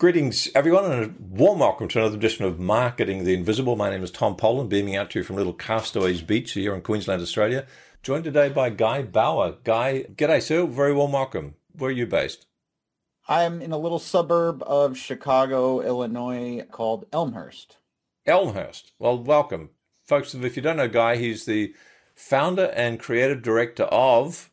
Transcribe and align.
Greetings, 0.00 0.48
everyone, 0.54 0.90
and 0.90 1.04
a 1.04 1.14
warm 1.20 1.58
welcome 1.58 1.86
to 1.86 1.98
another 1.98 2.16
edition 2.16 2.46
of 2.46 2.58
Marketing 2.58 3.24
the 3.24 3.34
Invisible. 3.34 3.76
My 3.76 3.90
name 3.90 4.02
is 4.02 4.10
Tom 4.10 4.34
Poland, 4.34 4.70
beaming 4.70 4.96
out 4.96 5.10
to 5.10 5.18
you 5.18 5.22
from 5.22 5.36
little 5.36 5.52
Castaways 5.52 6.22
Beach 6.22 6.52
here 6.52 6.74
in 6.74 6.80
Queensland, 6.80 7.20
Australia. 7.20 7.66
Joined 8.02 8.24
today 8.24 8.48
by 8.48 8.70
Guy 8.70 9.02
Bauer. 9.02 9.56
Guy, 9.62 10.06
g'day, 10.14 10.40
sir. 10.40 10.64
Very 10.64 10.94
warm 10.94 11.12
welcome. 11.12 11.54
Where 11.76 11.90
are 11.90 11.92
you 11.92 12.06
based? 12.06 12.46
I'm 13.28 13.60
in 13.60 13.72
a 13.72 13.76
little 13.76 13.98
suburb 13.98 14.62
of 14.62 14.96
Chicago, 14.96 15.82
Illinois 15.82 16.64
called 16.70 17.04
Elmhurst. 17.12 17.76
Elmhurst. 18.24 18.92
Well, 18.98 19.22
welcome. 19.22 19.68
Folks, 20.02 20.32
if 20.34 20.56
you 20.56 20.62
don't 20.62 20.78
know 20.78 20.88
Guy, 20.88 21.16
he's 21.16 21.44
the 21.44 21.74
founder 22.14 22.70
and 22.74 22.98
creative 22.98 23.42
director 23.42 23.84
of 23.84 24.50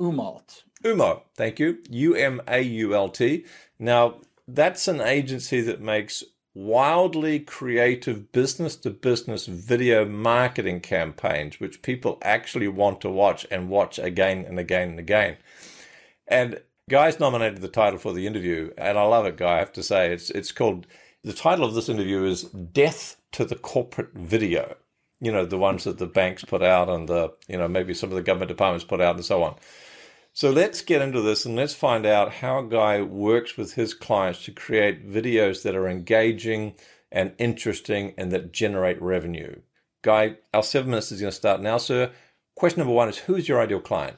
Umalt. 0.00 0.64
Umault, 0.82 1.22
thank 1.36 1.60
you. 1.60 1.78
U 1.88 2.16
M 2.16 2.42
A 2.48 2.60
U 2.60 2.96
L 2.96 3.08
T. 3.08 3.44
Now, 3.78 4.16
that's 4.48 4.88
an 4.88 5.00
agency 5.00 5.60
that 5.62 5.80
makes 5.80 6.24
wildly 6.54 7.40
creative 7.40 8.30
business 8.32 8.76
to 8.76 8.90
business 8.90 9.46
video 9.46 10.04
marketing 10.04 10.80
campaigns, 10.80 11.58
which 11.58 11.82
people 11.82 12.18
actually 12.22 12.68
want 12.68 13.00
to 13.00 13.08
watch 13.08 13.46
and 13.50 13.68
watch 13.68 13.98
again 13.98 14.44
and 14.46 14.58
again 14.58 14.90
and 14.90 14.98
again. 14.98 15.36
And 16.28 16.60
Guy's 16.90 17.20
nominated 17.20 17.62
the 17.62 17.68
title 17.68 17.98
for 17.98 18.12
the 18.12 18.26
interview, 18.26 18.72
and 18.76 18.98
I 18.98 19.02
love 19.02 19.26
it, 19.26 19.36
Guy. 19.36 19.54
I 19.54 19.58
have 19.58 19.72
to 19.72 19.82
say, 19.82 20.12
it's 20.12 20.30
it's 20.30 20.52
called 20.52 20.86
the 21.24 21.32
title 21.32 21.64
of 21.64 21.74
this 21.74 21.88
interview 21.88 22.24
is 22.24 22.42
"Death 22.44 23.16
to 23.32 23.44
the 23.44 23.54
Corporate 23.54 24.12
Video." 24.14 24.76
You 25.20 25.30
know, 25.30 25.46
the 25.46 25.58
ones 25.58 25.84
that 25.84 25.98
the 25.98 26.06
banks 26.06 26.44
put 26.44 26.62
out 26.62 26.88
and 26.88 27.08
the 27.08 27.32
you 27.48 27.56
know 27.56 27.68
maybe 27.68 27.94
some 27.94 28.10
of 28.10 28.16
the 28.16 28.22
government 28.22 28.48
departments 28.48 28.84
put 28.84 29.00
out 29.00 29.14
and 29.14 29.24
so 29.24 29.42
on. 29.42 29.54
So 30.34 30.50
let's 30.50 30.80
get 30.80 31.02
into 31.02 31.20
this 31.20 31.44
and 31.44 31.56
let's 31.56 31.74
find 31.74 32.06
out 32.06 32.32
how 32.34 32.62
Guy 32.62 33.02
works 33.02 33.58
with 33.58 33.74
his 33.74 33.92
clients 33.92 34.44
to 34.46 34.50
create 34.50 35.08
videos 35.08 35.62
that 35.62 35.76
are 35.76 35.88
engaging 35.88 36.74
and 37.10 37.34
interesting 37.36 38.14
and 38.16 38.32
that 38.32 38.50
generate 38.50 39.00
revenue. 39.02 39.60
Guy, 40.02 40.38
our 40.54 40.62
seven 40.62 40.90
minutes 40.90 41.12
is 41.12 41.20
going 41.20 41.30
to 41.30 41.36
start 41.36 41.60
now, 41.60 41.76
sir. 41.76 42.10
Question 42.56 42.80
number 42.80 42.94
one 42.94 43.10
is 43.10 43.18
who 43.18 43.34
is 43.34 43.46
your 43.46 43.60
ideal 43.60 43.80
client? 43.80 44.16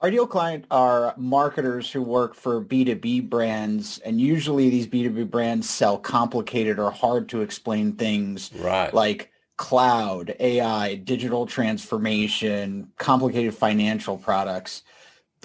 Our 0.00 0.08
Ideal 0.08 0.26
client 0.26 0.66
are 0.70 1.14
marketers 1.16 1.90
who 1.90 2.02
work 2.02 2.34
for 2.34 2.62
B2B 2.62 3.28
brands, 3.28 3.98
and 3.98 4.20
usually 4.20 4.70
these 4.70 4.86
B2B 4.86 5.30
brands 5.30 5.68
sell 5.68 5.98
complicated 5.98 6.78
or 6.78 6.90
hard 6.90 7.28
to 7.30 7.40
explain 7.40 7.94
things 7.94 8.50
right. 8.56 8.92
like 8.92 9.32
cloud, 9.56 10.36
AI, 10.38 10.96
digital 10.96 11.46
transformation, 11.46 12.92
complicated 12.98 13.54
financial 13.54 14.18
products 14.18 14.82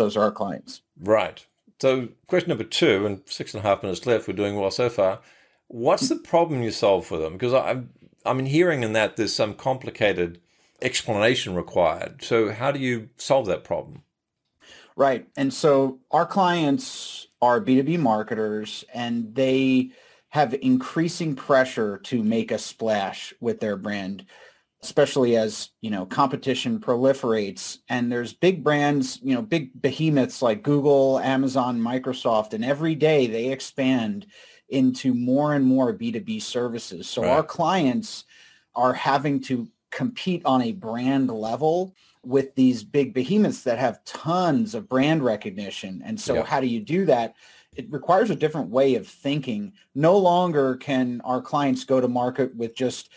those 0.02 0.18
are 0.18 0.24
our 0.24 0.32
clients. 0.32 0.82
Right. 1.00 1.46
So, 1.80 2.10
question 2.28 2.50
number 2.50 2.64
two, 2.64 3.06
and 3.06 3.22
six 3.26 3.54
and 3.54 3.64
a 3.64 3.68
half 3.68 3.84
minutes 3.84 4.06
left. 4.06 4.28
We're 4.28 4.34
doing 4.34 4.56
well 4.56 4.72
so 4.72 4.90
far. 4.90 5.20
What's 5.68 6.10
the 6.10 6.16
problem 6.16 6.62
you 6.62 6.72
solve 6.72 7.06
for 7.06 7.18
them? 7.18 7.34
Because 7.34 7.54
I'm 7.54 7.92
I'm 8.26 8.46
hearing 8.46 8.84
in 8.84 8.94
that 8.94 9.18
there's 9.18 9.34
some 9.34 9.54
complicated 9.54 10.40
explanation 10.82 11.56
required. 11.56 12.24
So, 12.24 12.52
how 12.52 12.72
do 12.72 12.80
you 12.80 13.10
solve 13.18 13.46
that 13.48 13.64
problem? 13.64 14.04
Right. 14.96 15.28
And 15.38 15.54
so, 15.54 16.00
our 16.12 16.26
clients 16.26 17.28
are 17.42 17.62
B2B 17.62 18.00
marketers, 18.00 18.84
and 18.94 19.34
they 19.34 19.92
have 20.30 20.54
increasing 20.62 21.36
pressure 21.36 21.98
to 21.98 22.24
make 22.24 22.52
a 22.52 22.58
splash 22.58 23.34
with 23.40 23.60
their 23.60 23.76
brand 23.76 24.26
especially 24.84 25.38
as 25.38 25.70
you 25.82 25.90
know 25.90 26.06
competition 26.06 26.80
proliferates. 26.80 27.80
And 27.90 28.12
there's 28.12 28.34
big 28.34 28.64
brands 28.64 29.20
you 29.22 29.36
know 29.36 29.42
big 29.42 29.80
behemoths 29.82 30.42
like 30.42 30.64
google 30.64 31.20
amazon 31.20 31.80
microsoft 31.80 32.54
and 32.54 32.66
every 32.66 32.96
day 32.96 33.28
they 33.28 33.52
expand 33.52 34.26
into 34.70 35.14
more 35.14 35.54
and 35.54 35.66
more 35.66 35.94
b2b 35.94 36.42
services. 36.42 37.08
So 37.08 37.22
right. 37.22 37.32
our 37.32 37.44
clients 37.44 38.24
are 38.76 38.94
having 38.94 39.42
to 39.42 39.68
compete 39.92 40.42
on 40.46 40.62
a 40.62 40.72
brand 40.72 41.30
level 41.30 41.94
with 42.24 42.56
these 42.56 42.84
big 42.84 43.14
behemoths 43.14 43.64
that 43.64 43.78
have 43.78 44.04
tons 44.06 44.74
of 44.74 44.88
brand 44.88 45.24
recognition. 45.24 46.02
And 46.06 46.20
so 46.20 46.36
yeah. 46.36 46.44
how 46.44 46.60
do 46.62 46.68
you 46.68 46.80
do 46.80 47.06
that? 47.06 47.36
It 47.76 47.92
requires 47.92 48.30
a 48.30 48.36
different 48.36 48.70
way 48.70 48.96
of 48.96 49.08
thinking. 49.08 49.74
No 49.96 50.18
longer 50.18 50.76
can 50.76 51.22
our 51.24 51.42
clients 51.42 51.84
go 51.84 52.00
to 52.00 52.08
market 52.08 52.56
with 52.56 52.76
just 52.76 53.10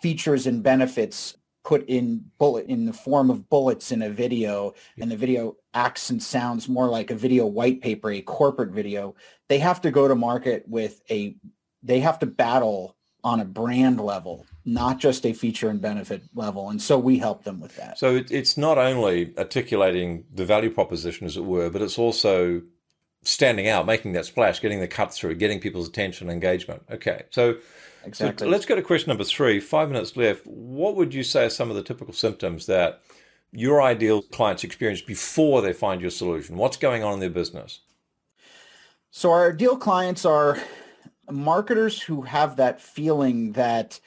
features 0.00 0.46
and 0.46 0.62
benefits 0.62 1.36
put 1.64 1.88
in 1.88 2.24
bullet 2.38 2.66
in 2.66 2.86
the 2.86 2.92
form 2.92 3.30
of 3.30 3.48
bullets 3.48 3.92
in 3.92 4.02
a 4.02 4.10
video 4.10 4.74
and 4.98 5.10
the 5.10 5.16
video 5.16 5.56
acts 5.74 6.10
and 6.10 6.22
sounds 6.22 6.68
more 6.68 6.88
like 6.88 7.10
a 7.10 7.14
video 7.14 7.46
white 7.46 7.80
paper 7.80 8.10
a 8.10 8.20
corporate 8.20 8.70
video 8.70 9.14
they 9.48 9.58
have 9.58 9.80
to 9.80 9.90
go 9.90 10.08
to 10.08 10.14
market 10.14 10.64
with 10.66 11.00
a 11.10 11.36
they 11.82 12.00
have 12.00 12.18
to 12.18 12.26
battle 12.26 12.96
on 13.24 13.38
a 13.38 13.44
brand 13.44 14.00
level 14.00 14.44
not 14.64 14.98
just 14.98 15.24
a 15.24 15.32
feature 15.32 15.68
and 15.68 15.80
benefit 15.80 16.22
level 16.34 16.70
and 16.70 16.82
so 16.82 16.98
we 16.98 17.18
help 17.18 17.44
them 17.44 17.60
with 17.60 17.76
that. 17.76 17.98
So 17.98 18.22
it's 18.30 18.56
not 18.56 18.78
only 18.78 19.32
articulating 19.38 20.24
the 20.32 20.44
value 20.44 20.70
proposition 20.70 21.26
as 21.26 21.36
it 21.36 21.44
were 21.44 21.70
but 21.70 21.82
it's 21.82 21.98
also 21.98 22.62
standing 23.22 23.68
out 23.68 23.86
making 23.86 24.12
that 24.12 24.24
splash 24.24 24.60
getting 24.60 24.80
the 24.80 24.88
cut 24.88 25.12
through 25.14 25.34
getting 25.34 25.60
people's 25.60 25.88
attention 25.88 26.28
and 26.28 26.34
engagement 26.34 26.82
okay 26.90 27.22
so 27.30 27.56
Exactly. 28.04 28.46
So 28.46 28.50
let's 28.50 28.66
go 28.66 28.74
to 28.74 28.82
question 28.82 29.10
number 29.10 29.24
three. 29.24 29.60
Five 29.60 29.88
minutes 29.88 30.16
left. 30.16 30.46
What 30.46 30.96
would 30.96 31.14
you 31.14 31.22
say 31.22 31.46
are 31.46 31.50
some 31.50 31.70
of 31.70 31.76
the 31.76 31.82
typical 31.82 32.14
symptoms 32.14 32.66
that 32.66 33.02
your 33.52 33.82
ideal 33.82 34.22
clients 34.22 34.64
experience 34.64 35.02
before 35.02 35.62
they 35.62 35.72
find 35.72 36.00
your 36.00 36.10
solution? 36.10 36.56
What's 36.56 36.76
going 36.76 37.04
on 37.04 37.14
in 37.14 37.20
their 37.20 37.30
business? 37.30 37.80
So 39.10 39.30
our 39.30 39.50
ideal 39.52 39.76
clients 39.76 40.24
are 40.24 40.58
marketers 41.30 42.00
who 42.00 42.22
have 42.22 42.56
that 42.56 42.80
feeling 42.80 43.52
that 43.52 44.00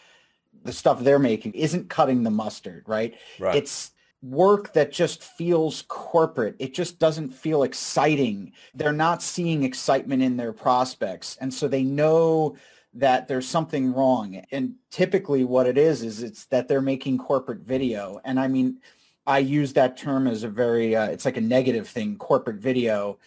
the 0.64 0.74
stuff 0.74 1.04
they're 1.04 1.20
making 1.20 1.54
isn't 1.54 1.90
cutting 1.90 2.24
the 2.24 2.32
mustard, 2.32 2.84
right? 2.88 3.14
Right. 3.40 3.56
It's 3.56 3.92
work 4.22 4.74
that 4.74 4.92
just 4.92 5.24
feels 5.24 5.84
corporate. 5.88 6.56
It 6.60 6.74
just 6.74 7.00
doesn't 7.00 7.30
feel 7.30 7.64
exciting. 7.64 8.54
They're 8.74 8.92
not 8.92 9.22
seeing 9.22 9.64
excitement 9.64 10.24
in 10.24 10.38
their 10.38 10.54
prospects. 10.54 11.38
And 11.40 11.54
so 11.54 11.68
they 11.68 11.84
know 11.84 12.56
that 12.96 13.28
there's 13.28 13.48
something 13.48 13.94
wrong. 13.94 14.42
And 14.52 14.76
typically 14.90 15.44
what 15.44 15.68
it 15.68 15.78
is, 15.78 16.02
is 16.02 16.24
it's 16.24 16.46
that 16.46 16.68
they're 16.68 16.82
making 16.82 17.18
corporate 17.18 17.60
video. 17.60 18.20
And 18.24 18.40
I 18.40 18.48
mean, 18.48 18.80
I 19.28 19.40
use 19.40 19.74
that 19.74 19.98
term 19.98 20.28
as 20.28 20.44
a 20.44 20.50
very, 20.50 20.96
uh, 20.96 21.08
it's 21.08 21.26
like 21.26 21.38
a 21.38 21.42
negative 21.42 21.88
thing, 21.88 22.18
corporate 22.18 22.58
video. 22.58 23.18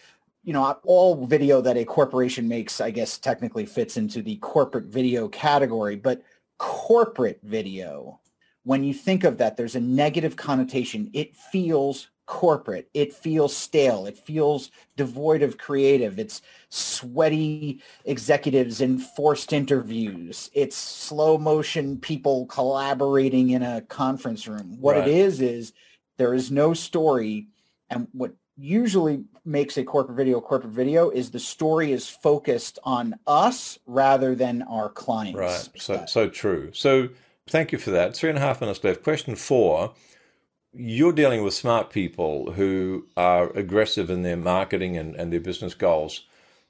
You 0.43 0.53
know, 0.53 0.79
all 0.85 1.25
video 1.25 1.61
that 1.61 1.77
a 1.77 1.85
corporation 1.85 2.47
makes, 2.47 2.81
I 2.81 2.89
guess 2.89 3.17
technically 3.17 3.65
fits 3.65 3.97
into 3.97 4.21
the 4.21 4.37
corporate 4.37 4.85
video 4.85 5.27
category, 5.27 5.95
but 5.95 6.23
corporate 6.57 7.39
video, 7.43 8.19
when 8.69 8.83
you 8.83 8.93
think 8.93 9.23
of 9.23 9.39
that, 9.39 9.57
there's 9.57 9.73
a 9.73 9.79
negative 9.79 10.35
connotation. 10.35 11.09
It 11.11 11.35
feels 11.35 12.09
corporate. 12.27 12.87
It 12.93 13.11
feels 13.11 13.57
stale. 13.57 14.05
It 14.05 14.15
feels 14.15 14.69
devoid 14.95 15.41
of 15.41 15.57
creative. 15.57 16.19
It's 16.19 16.43
sweaty 16.69 17.81
executives 18.05 18.79
in 18.79 18.99
forced 18.99 19.53
interviews. 19.53 20.51
It's 20.53 20.75
slow 20.75 21.39
motion 21.39 21.97
people 21.97 22.45
collaborating 22.45 23.49
in 23.49 23.63
a 23.63 23.81
conference 23.81 24.47
room. 24.47 24.79
What 24.79 24.97
right. 24.97 25.07
it 25.07 25.15
is 25.15 25.41
is 25.41 25.73
there 26.19 26.35
is 26.35 26.51
no 26.51 26.75
story 26.75 27.47
and 27.89 28.07
what 28.11 28.33
usually 28.55 29.23
makes 29.45 29.79
a 29.79 29.83
corporate 29.83 30.17
video 30.17 30.39
corporate 30.39 30.73
video 30.73 31.09
is 31.09 31.31
the 31.31 31.39
story 31.39 31.91
is 31.91 32.07
focused 32.07 32.77
on 32.83 33.15
us 33.25 33.79
rather 33.87 34.35
than 34.35 34.61
our 34.61 34.89
clients. 34.89 35.39
Right. 35.39 35.81
So 35.81 36.05
so 36.05 36.29
true. 36.29 36.69
So 36.71 37.09
thank 37.49 37.71
you 37.71 37.77
for 37.77 37.91
that. 37.91 38.15
Three 38.15 38.29
and 38.29 38.37
a 38.37 38.41
half 38.41 38.61
minutes 38.61 38.83
left. 38.83 39.03
Question 39.03 39.35
four 39.35 39.93
you're 40.73 41.13
dealing 41.13 41.43
with 41.43 41.53
smart 41.53 41.89
people 41.89 42.51
who 42.53 43.07
are 43.17 43.49
aggressive 43.57 44.09
in 44.09 44.21
their 44.21 44.37
marketing 44.37 44.97
and, 44.97 45.15
and 45.15 45.33
their 45.33 45.39
business 45.39 45.73
goals. 45.73 46.25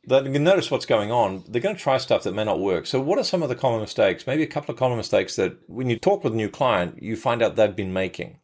They 0.07 0.23
can 0.23 0.43
notice 0.43 0.71
what's 0.71 0.85
going 0.85 1.11
on. 1.11 1.43
They're 1.47 1.61
going 1.61 1.75
to 1.75 1.81
try 1.81 1.97
stuff 1.97 2.23
that 2.23 2.33
may 2.33 2.45
not 2.45 2.59
work. 2.59 2.87
So, 2.87 3.01
what 3.01 3.19
are 3.19 3.23
some 3.23 3.43
of 3.43 3.49
the 3.49 3.55
common 3.55 3.81
mistakes? 3.81 4.25
Maybe 4.25 4.43
a 4.43 4.47
couple 4.47 4.73
of 4.73 4.79
common 4.79 4.97
mistakes 4.97 5.35
that 5.35 5.57
when 5.67 5.89
you 5.89 5.99
talk 5.99 6.23
with 6.23 6.33
a 6.33 6.37
new 6.37 6.49
client, 6.49 7.03
you 7.03 7.17
find 7.17 7.41
out 7.41 7.57
they've 7.57 7.75
been 7.75 7.93
making. 7.93 8.39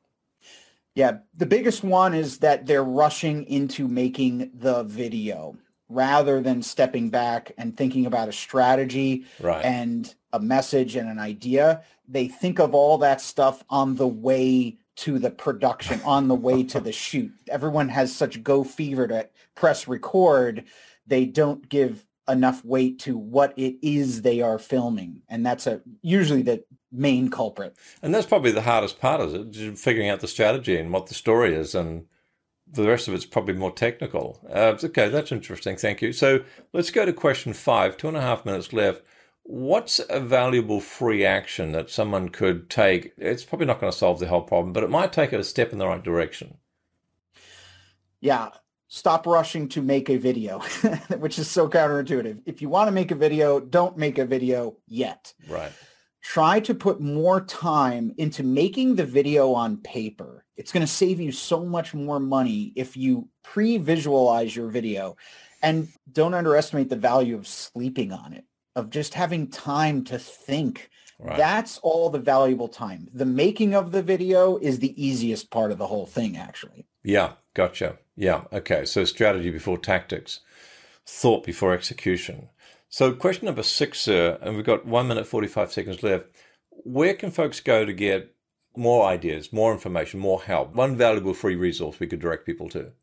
Yeah, 0.95 1.19
the 1.35 1.45
biggest 1.45 1.83
one 1.83 2.13
is 2.13 2.39
that 2.39 2.65
they're 2.65 2.83
rushing 2.83 3.45
into 3.45 3.87
making 3.87 4.51
the 4.53 4.83
video 4.83 5.57
rather 5.89 6.41
than 6.41 6.61
stepping 6.61 7.09
back 7.09 7.51
and 7.57 7.77
thinking 7.77 8.05
about 8.05 8.29
a 8.29 8.33
strategy 8.33 9.25
right. 9.39 9.63
and 9.63 10.15
a 10.33 10.39
message 10.39 10.95
and 10.95 11.09
an 11.09 11.19
idea. 11.19 11.83
They 12.07 12.27
think 12.27 12.59
of 12.59 12.73
all 12.73 12.97
that 12.99 13.21
stuff 13.21 13.63
on 13.69 13.95
the 13.95 14.07
way 14.07 14.77
to 14.97 15.19
the 15.19 15.29
production 15.29 16.01
on 16.05 16.27
the 16.27 16.35
way 16.35 16.63
to 16.63 16.79
the 16.79 16.91
shoot. 16.91 17.31
Everyone 17.49 17.89
has 17.89 18.15
such 18.15 18.43
go 18.43 18.63
fever 18.63 19.07
to 19.07 19.29
press 19.53 19.87
record. 19.87 20.63
They 21.05 21.25
don't 21.25 21.67
give 21.67 22.05
enough 22.27 22.63
weight 22.65 22.99
to 22.99 23.17
what 23.17 23.53
it 23.57 23.75
is 23.81 24.21
they 24.21 24.41
are 24.41 24.57
filming. 24.57 25.21
And 25.29 25.45
that's 25.45 25.67
a 25.67 25.81
usually 26.01 26.41
the 26.41 26.63
main 26.91 27.29
culprit. 27.29 27.75
And 28.01 28.15
that's 28.15 28.25
probably 28.25 28.51
the 28.51 28.61
hardest 28.61 28.99
part, 28.99 29.21
is 29.21 29.33
it? 29.33 29.51
Just 29.51 29.83
figuring 29.83 30.09
out 30.09 30.21
the 30.21 30.27
strategy 30.27 30.77
and 30.77 30.91
what 30.91 31.07
the 31.07 31.13
story 31.13 31.53
is 31.53 31.75
and 31.75 32.05
the 32.75 32.87
rest 32.87 33.07
of 33.07 33.13
it's 33.13 33.25
probably 33.25 33.53
more 33.53 33.71
technical. 33.71 34.39
Uh, 34.49 34.77
okay, 34.83 35.09
that's 35.09 35.31
interesting. 35.31 35.77
Thank 35.77 36.01
you. 36.01 36.13
So 36.13 36.43
let's 36.73 36.91
go 36.91 37.05
to 37.05 37.13
question 37.13 37.53
five. 37.53 37.97
Two 37.97 38.07
and 38.07 38.17
a 38.17 38.21
half 38.21 38.45
minutes 38.45 38.73
left. 38.73 39.01
What's 39.43 40.01
a 40.09 40.19
valuable 40.19 40.81
free 40.81 41.23
action 41.23 41.71
that 41.73 41.89
someone 41.89 42.29
could 42.29 42.69
take? 42.69 43.13
It's 43.17 43.43
probably 43.43 43.67
not 43.67 43.79
going 43.79 43.91
to 43.91 43.97
solve 43.97 44.19
the 44.19 44.27
whole 44.27 44.41
problem, 44.41 44.73
but 44.73 44.83
it 44.83 44.89
might 44.89 45.13
take 45.13 45.33
it 45.33 45.39
a 45.39 45.43
step 45.43 45.71
in 45.71 45.77
the 45.77 45.87
right 45.87 46.03
direction. 46.03 46.57
Yeah. 48.21 48.49
Stop 48.87 49.27
rushing 49.27 49.67
to 49.69 49.81
make 49.81 50.09
a 50.09 50.17
video, 50.17 50.59
which 51.19 51.37
is 51.37 51.49
so 51.49 51.67
counterintuitive. 51.67 52.41
If 52.45 52.61
you 52.61 52.69
want 52.69 52.87
to 52.87 52.91
make 52.91 53.11
a 53.11 53.15
video, 53.15 53.59
don't 53.59 53.97
make 53.97 54.17
a 54.17 54.25
video 54.25 54.77
yet. 54.87 55.33
Right. 55.49 55.71
Try 56.27 56.59
to 56.61 56.73
put 56.73 56.99
more 56.99 57.39
time 57.39 58.11
into 58.17 58.41
making 58.41 58.95
the 58.95 59.05
video 59.05 59.53
on 59.53 59.77
paper. 59.77 60.43
It's 60.57 60.71
going 60.71 60.81
to 60.81 60.91
save 60.91 61.19
you 61.19 61.31
so 61.31 61.63
much 61.63 61.93
more 61.93 62.19
money 62.19 62.73
if 62.75 62.97
you 62.97 63.29
pre-visualize 63.43 64.55
your 64.55 64.67
video. 64.67 65.17
And 65.61 65.87
don't 66.11 66.33
underestimate 66.33 66.89
the 66.89 66.95
value 66.95 67.35
of 67.35 67.47
sleeping 67.47 68.11
on 68.11 68.33
it 68.33 68.43
of 68.75 68.89
just 68.89 69.13
having 69.13 69.49
time 69.49 70.03
to 70.05 70.17
think. 70.17 70.89
Right. 71.19 71.37
That's 71.37 71.77
all 71.77 72.09
the 72.09 72.19
valuable 72.19 72.69
time. 72.69 73.07
The 73.13 73.25
making 73.25 73.75
of 73.75 73.91
the 73.91 74.01
video 74.01 74.57
is 74.57 74.79
the 74.79 75.01
easiest 75.01 75.51
part 75.51 75.71
of 75.71 75.77
the 75.77 75.87
whole 75.87 76.07
thing, 76.07 76.37
actually. 76.37 76.87
Yeah, 77.03 77.33
gotcha. 77.53 77.99
Yeah, 78.15 78.45
okay. 78.51 78.83
So 78.85 79.05
strategy 79.05 79.51
before 79.51 79.77
tactics, 79.77 80.39
thought 81.05 81.45
before 81.45 81.71
execution. 81.71 82.49
So 82.95 83.11
question 83.11 83.47
number 83.47 83.61
six, 83.61 83.99
sir, 83.99 84.39
and 84.41 84.55
we've 84.55 84.65
got 84.65 84.85
one 84.85 85.09
minute, 85.09 85.27
45 85.27 85.69
seconds 85.69 86.01
left. 86.01 86.27
Where 86.69 87.13
can 87.13 87.29
folks 87.29 87.59
go 87.59 87.83
to 87.83 87.91
get 87.91 88.33
more 88.77 89.05
ideas, 89.05 89.51
more 89.51 89.73
information, 89.73 90.21
more 90.21 90.41
help? 90.41 90.73
One 90.73 90.95
valuable 90.95 91.33
free 91.33 91.57
resource 91.57 91.99
we 91.99 92.07
could 92.07 92.21
direct 92.21 92.45
people 92.45 92.69
to. 92.69 92.93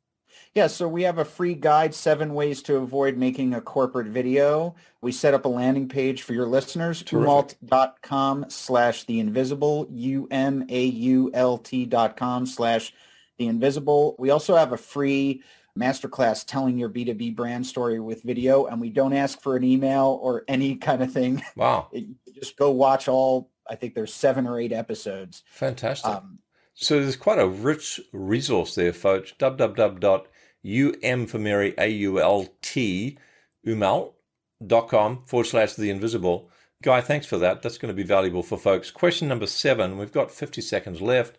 Yeah, 0.54 0.68
so 0.68 0.88
we 0.88 1.02
have 1.02 1.18
a 1.18 1.26
free 1.26 1.52
guide, 1.52 1.94
seven 1.94 2.32
ways 2.32 2.62
to 2.62 2.76
avoid 2.76 3.18
making 3.18 3.52
a 3.52 3.60
corporate 3.60 4.06
video. 4.06 4.76
We 5.02 5.12
set 5.12 5.34
up 5.34 5.44
a 5.44 5.48
landing 5.48 5.90
page 5.90 6.22
for 6.22 6.32
your 6.32 6.46
listeners, 6.46 7.02
umault.com 7.02 8.46
slash 8.48 9.04
the 9.04 9.20
invisible, 9.20 9.88
U-M-A-U-L-T 9.90 11.84
dot 11.84 12.16
com 12.16 12.46
slash 12.46 12.94
the 13.36 13.46
invisible. 13.46 14.16
We 14.18 14.30
also 14.30 14.56
have 14.56 14.72
a 14.72 14.78
free 14.78 15.42
masterclass 15.78 16.44
telling 16.46 16.78
your 16.78 16.88
B2B 16.88 17.34
brand 17.34 17.66
story 17.66 18.00
with 18.00 18.22
video, 18.22 18.66
and 18.66 18.80
we 18.80 18.90
don't 18.90 19.12
ask 19.12 19.40
for 19.40 19.56
an 19.56 19.64
email 19.64 20.18
or 20.22 20.44
any 20.48 20.76
kind 20.76 21.02
of 21.02 21.12
thing. 21.12 21.42
Wow. 21.56 21.90
just 22.34 22.56
go 22.56 22.70
watch 22.70 23.08
all, 23.08 23.50
I 23.68 23.76
think 23.76 23.94
there's 23.94 24.14
seven 24.14 24.46
or 24.46 24.60
eight 24.60 24.72
episodes. 24.72 25.42
Fantastic. 25.46 26.10
Um, 26.10 26.38
so 26.74 27.00
there's 27.00 27.16
quite 27.16 27.38
a 27.38 27.46
rich 27.46 28.00
resource 28.12 28.74
there, 28.74 28.92
folks. 28.92 29.32
www 29.38 30.26
U-M 30.62 31.26
for 31.26 31.38
Mary, 31.38 31.74
A-U-L-T, 31.76 33.18
umault.com 33.66 35.22
forward 35.26 35.44
slash 35.44 35.74
the 35.74 35.90
invisible. 35.90 36.50
Guy, 36.82 37.00
thanks 37.00 37.26
for 37.26 37.38
that. 37.38 37.62
That's 37.62 37.78
going 37.78 37.94
to 37.94 37.96
be 37.96 38.06
valuable 38.06 38.42
for 38.42 38.56
folks. 38.56 38.90
Question 38.90 39.28
number 39.28 39.46
seven. 39.46 39.98
We've 39.98 40.12
got 40.12 40.30
50 40.30 40.60
seconds 40.60 41.00
left. 41.00 41.36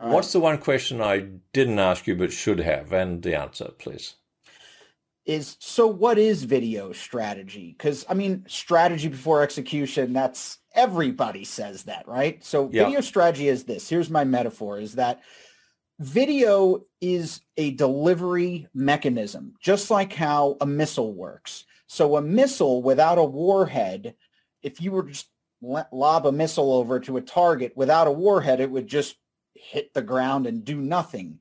What's 0.00 0.32
the 0.32 0.40
one 0.40 0.58
question 0.58 1.00
I 1.00 1.26
didn't 1.52 1.78
ask 1.80 2.06
you 2.06 2.14
but 2.14 2.32
should 2.32 2.60
have? 2.60 2.92
And 2.92 3.22
the 3.22 3.34
answer, 3.34 3.70
please. 3.78 4.14
Is 5.26 5.56
so 5.58 5.86
what 5.86 6.18
is 6.18 6.44
video 6.44 6.92
strategy? 6.92 7.74
Because 7.76 8.06
I 8.08 8.14
mean, 8.14 8.44
strategy 8.48 9.08
before 9.08 9.42
execution, 9.42 10.12
that's 10.12 10.58
everybody 10.72 11.44
says 11.44 11.82
that, 11.84 12.06
right? 12.08 12.42
So 12.42 12.70
yeah. 12.72 12.84
video 12.84 13.00
strategy 13.00 13.48
is 13.48 13.64
this. 13.64 13.88
Here's 13.88 14.08
my 14.08 14.24
metaphor 14.24 14.78
is 14.78 14.94
that 14.94 15.20
video 15.98 16.84
is 17.00 17.42
a 17.56 17.72
delivery 17.72 18.68
mechanism, 18.72 19.54
just 19.60 19.90
like 19.90 20.12
how 20.12 20.56
a 20.60 20.66
missile 20.66 21.12
works. 21.12 21.64
So 21.88 22.16
a 22.16 22.22
missile 22.22 22.82
without 22.82 23.18
a 23.18 23.24
warhead, 23.24 24.14
if 24.62 24.80
you 24.80 24.92
were 24.92 25.02
just 25.02 25.28
lob 25.60 26.24
a 26.24 26.32
missile 26.32 26.72
over 26.72 27.00
to 27.00 27.16
a 27.16 27.22
target 27.22 27.72
without 27.74 28.06
a 28.06 28.12
warhead, 28.12 28.60
it 28.60 28.70
would 28.70 28.86
just 28.86 29.16
hit 29.60 29.94
the 29.94 30.02
ground 30.02 30.46
and 30.46 30.64
do 30.64 30.76
nothing. 30.76 31.40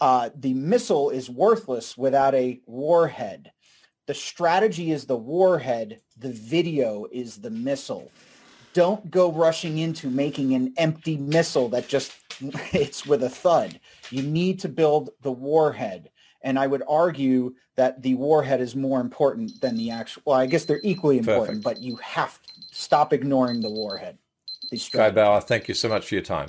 Uh, 0.00 0.30
the 0.34 0.54
missile 0.54 1.10
is 1.10 1.28
worthless 1.28 1.96
without 1.96 2.34
a 2.34 2.60
warhead. 2.66 3.52
The 4.06 4.14
strategy 4.14 4.90
is 4.92 5.06
the 5.06 5.16
warhead. 5.16 6.00
The 6.16 6.32
video 6.32 7.06
is 7.10 7.36
the 7.36 7.50
missile 7.50 8.10
don't 8.78 9.10
go 9.10 9.32
rushing 9.32 9.78
into 9.78 10.08
making 10.08 10.54
an 10.54 10.72
empty 10.76 11.16
missile 11.16 11.68
that 11.70 11.88
just 11.88 12.12
hits 12.70 13.04
with 13.04 13.24
a 13.24 13.28
thud. 13.28 13.80
You 14.10 14.22
need 14.22 14.60
to 14.60 14.68
build 14.68 15.10
the 15.22 15.32
warhead. 15.32 16.10
And 16.42 16.56
I 16.56 16.68
would 16.68 16.84
argue 16.88 17.56
that 17.74 18.02
the 18.02 18.14
warhead 18.14 18.60
is 18.60 18.76
more 18.76 19.00
important 19.00 19.60
than 19.60 19.76
the 19.76 19.90
actual. 19.90 20.22
Well, 20.26 20.36
I 20.36 20.46
guess 20.46 20.64
they're 20.64 20.80
equally 20.84 21.18
important, 21.18 21.64
Perfect. 21.64 21.64
but 21.64 21.82
you 21.82 21.96
have 21.96 22.40
to 22.40 22.48
stop 22.70 23.12
ignoring 23.12 23.60
the 23.60 23.70
warhead. 23.70 24.18
Guy 24.92 25.10
Bauer, 25.10 25.40
thank 25.40 25.66
you 25.66 25.74
so 25.74 25.88
much 25.88 26.06
for 26.06 26.14
your 26.14 26.22
time. 26.22 26.48